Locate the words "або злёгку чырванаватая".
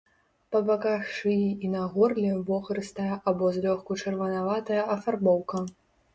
3.33-4.81